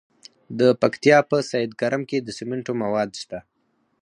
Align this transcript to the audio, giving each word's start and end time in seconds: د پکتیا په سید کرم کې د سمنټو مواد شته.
د 0.59 0.61
پکتیا 0.81 1.17
په 1.29 1.37
سید 1.51 1.71
کرم 1.81 2.01
کې 2.09 2.17
د 2.21 2.27
سمنټو 2.37 2.73
مواد 2.81 3.09
شته. 3.21 3.39